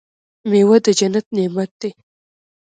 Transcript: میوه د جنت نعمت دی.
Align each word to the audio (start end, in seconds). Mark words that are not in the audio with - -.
میوه 0.49 0.77
د 0.85 0.87
جنت 0.99 1.25
نعمت 1.35 1.71
دی. 1.81 1.91